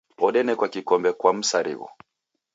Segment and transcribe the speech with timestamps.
[0.17, 1.89] Odenekwa kikombe kwa msarigho